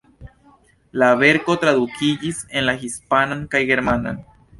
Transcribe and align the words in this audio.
La 1.01 1.09
verko 1.23 1.55
tradukiĝis 1.63 2.39
en 2.61 2.65
la 2.71 2.75
hispanan 2.85 3.45
kaj 3.53 3.63
germanan. 3.73 4.19